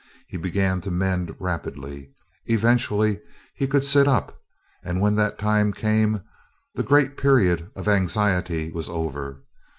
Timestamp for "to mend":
0.81-1.35